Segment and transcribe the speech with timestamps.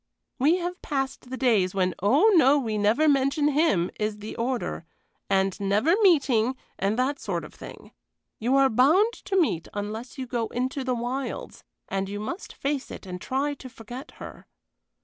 [0.39, 4.83] We have passed the days when 'Oh no, we never mention him' is the order,
[5.29, 7.91] and 'never meeting,' and that sort of thing.
[8.39, 11.63] You are bound to meet unless you go into the wilds.
[11.87, 14.47] And you must face it and try to forget her."